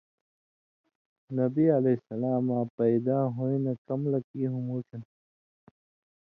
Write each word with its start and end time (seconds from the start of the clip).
نبی 1.37 1.65
علیہ 1.77 2.01
سلاماں 2.07 2.63
پیدا 2.77 3.17
ہویں 3.35 3.59
نہ 3.65 3.73
کم 3.87 4.01
لک 4.11 4.25
یُوۡن٘ہہۡ 4.39 4.65
موٹھیُوں، 4.65 5.03